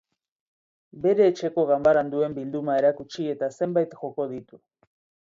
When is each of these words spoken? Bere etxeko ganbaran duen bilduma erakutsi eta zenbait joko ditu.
Bere 1.01 1.27
etxeko 1.31 1.65
ganbaran 1.71 2.09
duen 2.13 2.33
bilduma 2.37 2.79
erakutsi 2.81 3.27
eta 3.35 3.51
zenbait 3.59 3.95
joko 4.01 4.27
ditu. 4.33 4.61